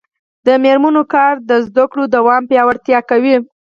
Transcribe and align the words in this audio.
د 0.45 0.47
میرمنو 0.63 1.03
کار 1.13 1.33
د 1.49 1.51
زدکړو 1.67 2.03
دوام 2.15 2.41
پیاوړتیا 2.49 2.99
کوي. 3.09 3.35